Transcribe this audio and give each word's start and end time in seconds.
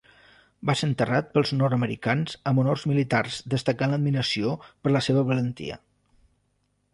Va 0.67 0.75
ser 0.79 0.87
enterrat 0.91 1.27
pels 1.35 1.51
nord-americans 1.59 2.33
amb 2.51 2.61
honors 2.63 2.85
militars 2.93 3.37
destacant 3.55 3.95
l'admiració 3.97 4.55
per 4.67 4.95
la 4.95 5.03
seva 5.11 5.25
valentia. 5.31 5.79